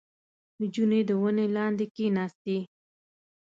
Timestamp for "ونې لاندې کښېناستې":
1.21-2.57